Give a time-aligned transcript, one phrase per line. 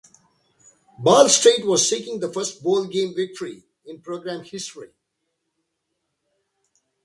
[0.97, 4.89] Ball State was seeking the first bowl game victory in program history.